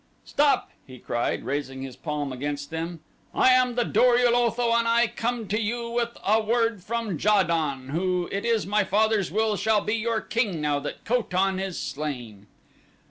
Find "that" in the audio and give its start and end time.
10.79-11.05